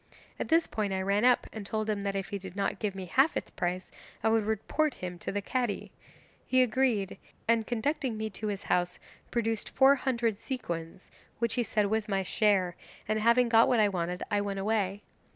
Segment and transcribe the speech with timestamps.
[0.39, 2.95] At this point I ran up and told him that if he did not give
[2.95, 3.91] me half its price
[4.23, 5.91] I would report him to the Cadi;
[6.47, 8.97] he agreed, and conducting me to his house
[9.29, 12.75] produced four hundred sequins, which he said was my share,
[13.07, 15.03] and having got what I wanted I went away.